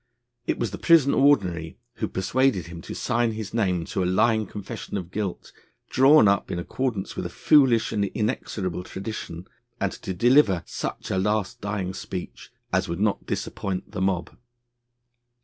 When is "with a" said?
7.15-7.29